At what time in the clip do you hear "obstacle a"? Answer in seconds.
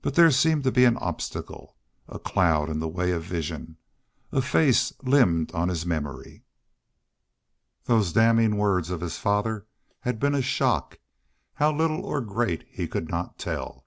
0.96-2.18